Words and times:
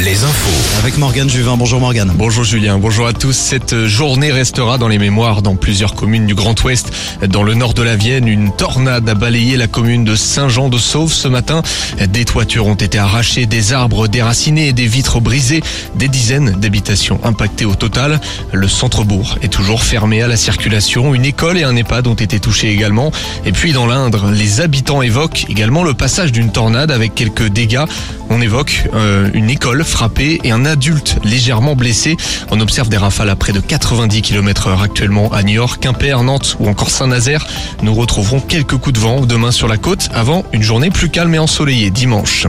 les 0.00 0.24
infos. 0.24 0.78
Avec 0.78 0.96
Morgane 0.98 1.28
Juvin. 1.28 1.56
Bonjour 1.56 1.80
Morgane. 1.80 2.12
Bonjour 2.14 2.44
Julien, 2.44 2.78
bonjour 2.78 3.06
à 3.06 3.12
tous. 3.12 3.36
Cette 3.36 3.86
journée 3.86 4.32
restera 4.32 4.78
dans 4.78 4.88
les 4.88 4.98
mémoires 4.98 5.42
dans 5.42 5.54
plusieurs 5.54 5.94
communes 5.94 6.26
du 6.26 6.34
Grand 6.34 6.60
Ouest. 6.64 6.92
Dans 7.28 7.42
le 7.42 7.54
nord 7.54 7.74
de 7.74 7.82
la 7.82 7.96
Vienne, 7.96 8.26
une 8.26 8.52
tornade 8.52 9.08
a 9.08 9.14
balayé 9.14 9.56
la 9.56 9.66
commune 9.66 10.04
de 10.04 10.16
Saint-Jean-de-Sauve 10.16 11.12
ce 11.12 11.28
matin. 11.28 11.62
Des 12.08 12.24
toitures 12.24 12.66
ont 12.66 12.74
été 12.74 12.98
arrachées, 12.98 13.46
des 13.46 13.72
arbres 13.72 14.08
déracinés 14.08 14.68
et 14.68 14.72
des 14.72 14.86
vitres 14.86 15.20
brisées. 15.20 15.62
Des 15.94 16.08
dizaines 16.08 16.52
d'habitations 16.52 17.20
impactées 17.22 17.64
au 17.66 17.74
total. 17.74 18.20
Le 18.52 18.68
centre-bourg 18.68 19.38
est 19.42 19.52
toujours 19.52 19.82
fermé 19.82 20.22
à 20.22 20.28
la 20.28 20.36
circulation. 20.36 21.14
Une 21.14 21.24
école 21.24 21.58
et 21.58 21.64
un 21.64 21.76
EHPAD 21.76 22.06
ont 22.06 22.14
été 22.14 22.40
touchés 22.40 22.70
également. 22.70 23.12
Et 23.44 23.52
puis 23.52 23.72
dans 23.72 23.86
l'Indre, 23.86 24.30
les 24.30 24.60
habitants 24.60 25.02
évoquent 25.02 25.46
également 25.48 25.84
le 25.84 25.94
passage 25.94 26.32
d'une 26.32 26.50
tornade 26.50 26.90
avec 26.90 27.14
quelques 27.14 27.48
dégâts. 27.48 27.84
On 28.30 28.40
évoque 28.40 28.84
euh, 28.94 29.28
une 29.34 29.50
école 29.50 29.81
frappée 29.84 30.40
et 30.44 30.50
un 30.50 30.64
adulte 30.64 31.16
légèrement 31.24 31.74
blessé. 31.74 32.16
On 32.50 32.60
observe 32.60 32.88
des 32.88 32.96
rafales 32.96 33.30
à 33.30 33.36
près 33.36 33.52
de 33.52 33.60
90 33.60 34.22
km 34.22 34.68
heure 34.68 34.82
actuellement 34.82 35.30
à 35.32 35.42
Niort, 35.42 35.78
Quimper, 35.78 36.22
Nantes 36.22 36.56
ou 36.60 36.68
encore 36.68 36.90
Saint-Nazaire. 36.90 37.46
Nous 37.82 37.94
retrouverons 37.94 38.40
quelques 38.40 38.76
coups 38.76 38.94
de 38.94 39.00
vent 39.00 39.20
demain 39.20 39.50
sur 39.50 39.68
la 39.68 39.76
côte 39.76 40.08
avant 40.14 40.44
une 40.52 40.62
journée 40.62 40.90
plus 40.90 41.08
calme 41.08 41.34
et 41.34 41.38
ensoleillée 41.38 41.90
dimanche. 41.90 42.46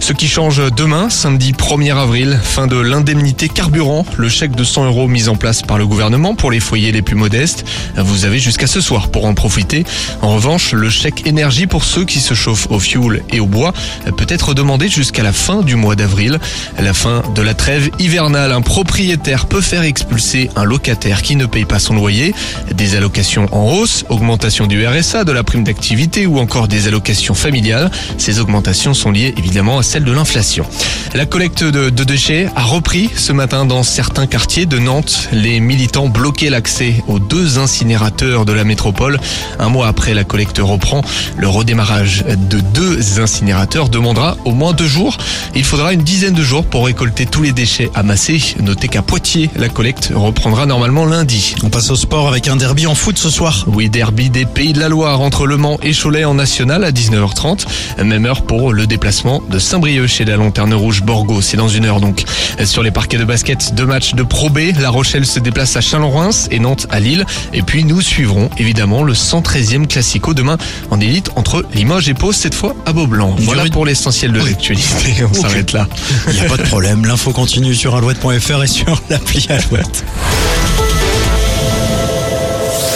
Ce 0.00 0.12
qui 0.12 0.28
change 0.28 0.62
demain, 0.76 1.10
samedi 1.10 1.52
1er 1.52 1.96
avril, 1.96 2.38
fin 2.42 2.66
de 2.66 2.76
l'indemnité 2.76 3.48
carburant, 3.48 4.06
le 4.16 4.28
chèque 4.28 4.54
de 4.54 4.64
100 4.64 4.86
euros 4.86 5.08
mis 5.08 5.28
en 5.28 5.36
place 5.36 5.62
par 5.62 5.78
le 5.78 5.86
gouvernement 5.86 6.34
pour 6.34 6.50
les 6.50 6.60
foyers 6.60 6.92
les 6.92 7.02
plus 7.02 7.16
modestes. 7.16 7.64
Vous 7.96 8.24
avez 8.24 8.38
jusqu'à 8.38 8.66
ce 8.66 8.80
soir 8.80 9.08
pour 9.08 9.26
en 9.26 9.34
profiter. 9.34 9.84
En 10.22 10.34
revanche, 10.34 10.72
le 10.72 10.90
chèque 10.90 11.26
énergie 11.26 11.66
pour 11.66 11.84
ceux 11.84 12.04
qui 12.04 12.20
se 12.20 12.34
chauffent 12.34 12.68
au 12.70 12.78
fioul 12.78 13.22
et 13.32 13.40
au 13.40 13.46
bois 13.46 13.72
peut 14.16 14.26
être 14.28 14.54
demandé 14.54 14.88
jusqu'à 14.88 15.22
la 15.22 15.32
fin 15.32 15.62
du 15.62 15.74
mois 15.74 15.96
d'avril. 15.96 16.38
La 16.78 16.92
fin 16.92 17.22
de 17.34 17.42
la 17.42 17.54
trêve 17.54 17.90
hivernale, 17.98 18.52
un 18.52 18.60
propriétaire 18.60 19.46
peut 19.46 19.62
faire 19.62 19.82
expulser 19.82 20.50
un 20.56 20.64
locataire 20.64 21.22
qui 21.22 21.34
ne 21.34 21.46
paye 21.46 21.64
pas 21.64 21.78
son 21.78 21.94
loyer. 21.94 22.34
Des 22.74 22.96
allocations 22.96 23.48
en 23.52 23.72
hausse, 23.72 24.04
augmentation 24.10 24.66
du 24.66 24.86
RSA, 24.86 25.24
de 25.24 25.32
la 25.32 25.42
prime 25.42 25.64
d'activité 25.64 26.26
ou 26.26 26.38
encore 26.38 26.68
des 26.68 26.86
allocations 26.86 27.34
familiales. 27.34 27.90
Ces 28.18 28.40
augmentations 28.40 28.92
sont 28.92 29.10
liées 29.10 29.34
évidemment 29.38 29.78
à 29.78 29.82
celles 29.82 30.04
de 30.04 30.12
l'inflation. 30.12 30.66
La 31.14 31.24
collecte 31.24 31.64
de, 31.64 31.88
de 31.88 32.04
déchets 32.04 32.48
a 32.56 32.62
repris 32.62 33.10
ce 33.16 33.32
matin 33.32 33.64
dans 33.64 33.82
certains 33.82 34.26
quartiers 34.26 34.66
de 34.66 34.78
Nantes. 34.78 35.28
Les 35.32 35.60
militants 35.60 36.08
bloquaient 36.08 36.50
l'accès 36.50 37.02
aux 37.08 37.18
deux 37.18 37.58
incinérateurs 37.58 38.44
de 38.44 38.52
la 38.52 38.64
métropole. 38.64 39.18
Un 39.58 39.70
mois 39.70 39.88
après 39.88 40.12
la 40.12 40.24
collecte 40.24 40.58
reprend, 40.58 41.02
le 41.38 41.48
redémarrage 41.48 42.24
de 42.26 42.60
deux 42.60 43.18
incinérateurs 43.18 43.88
demandera 43.88 44.36
au 44.44 44.52
moins 44.52 44.74
deux 44.74 44.86
jours. 44.86 45.16
Il 45.54 45.64
faudra 45.64 45.94
une 45.94 46.02
dizaine 46.02 46.34
de 46.34 46.42
jours 46.42 46.65
pour 46.70 46.86
récolter 46.86 47.26
tous 47.26 47.42
les 47.42 47.52
déchets 47.52 47.90
amassés. 47.94 48.40
Notez 48.60 48.88
qu'à 48.88 49.02
Poitiers, 49.02 49.50
la 49.56 49.68
collecte 49.68 50.10
reprendra 50.14 50.66
normalement 50.66 51.04
lundi. 51.04 51.54
On 51.62 51.68
passe 51.70 51.90
au 51.90 51.96
sport 51.96 52.28
avec 52.28 52.48
un 52.48 52.56
derby 52.56 52.86
en 52.86 52.94
foot 52.94 53.18
ce 53.18 53.30
soir. 53.30 53.64
Oui, 53.68 53.88
derby 53.88 54.30
des 54.30 54.44
Pays 54.44 54.72
de 54.72 54.80
la 54.80 54.88
Loire 54.88 55.20
entre 55.20 55.46
Le 55.46 55.56
Mans 55.56 55.78
et 55.82 55.92
Cholet 55.92 56.24
en 56.24 56.34
national 56.34 56.84
à 56.84 56.90
19h30. 56.92 57.66
Même 58.04 58.26
heure 58.26 58.42
pour 58.42 58.72
le 58.72 58.86
déplacement 58.86 59.42
de 59.50 59.58
Saint-Brieuc 59.58 60.06
chez 60.08 60.24
la 60.24 60.36
Lanterne 60.36 60.74
Rouge 60.74 61.02
Borgo. 61.02 61.40
C'est 61.40 61.56
dans 61.56 61.68
une 61.68 61.84
heure 61.84 62.00
donc. 62.00 62.24
Sur 62.64 62.82
les 62.82 62.90
parquets 62.90 63.18
de 63.18 63.24
basket, 63.24 63.74
deux 63.74 63.86
matchs 63.86 64.14
de 64.14 64.22
Pro 64.22 64.50
B. 64.50 64.58
La 64.80 64.90
Rochelle 64.90 65.26
se 65.26 65.38
déplace 65.38 65.76
à 65.76 65.80
Chalon-Reims 65.80 66.48
et 66.50 66.58
Nantes 66.58 66.86
à 66.90 67.00
Lille. 67.00 67.24
Et 67.52 67.62
puis 67.62 67.84
nous 67.84 68.00
suivrons 68.00 68.50
évidemment 68.58 69.02
le 69.02 69.12
113e 69.14 69.86
Classico 69.86 70.34
demain 70.34 70.56
en 70.90 71.00
élite 71.00 71.30
entre 71.36 71.64
Limoges 71.74 72.08
et 72.08 72.14
Pau, 72.14 72.32
cette 72.32 72.54
fois 72.54 72.74
à 72.86 72.92
Beaublanc. 72.92 73.34
Voilà 73.40 73.64
pour 73.66 73.84
l'essentiel 73.86 74.32
de 74.32 74.40
Oui. 74.40 74.50
l'actualité. 74.50 75.24
On 75.30 75.34
s'arrête 75.34 75.72
là. 75.72 75.86
Il 76.28 76.34
n'y 76.34 76.40
a 76.40 76.44
pas 76.56 76.62
de 76.62 76.68
problème. 76.68 77.04
L'info 77.04 77.32
continue 77.32 77.74
sur 77.74 77.94
alouette.fr 77.96 78.62
et 78.62 78.66
sur 78.66 79.00
l'appli 79.10 79.46
Alouette. 79.48 80.04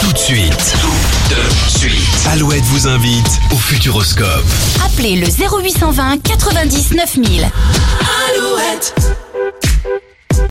Tout 0.00 0.12
de 0.12 0.18
suite. 0.18 0.74
Tout 0.80 1.34
de 1.34 1.78
suite. 1.78 2.28
Alouette 2.32 2.62
vous 2.64 2.86
invite 2.88 3.40
au 3.52 3.56
Futuroscope. 3.56 4.44
Appelez 4.84 5.16
le 5.16 5.26
0820 5.26 6.22
90 6.22 6.92
9000. 6.94 7.42
Alouette, 7.42 8.94